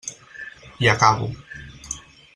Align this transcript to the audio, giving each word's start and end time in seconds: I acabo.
I 0.83 0.85
acabo. 0.93 1.27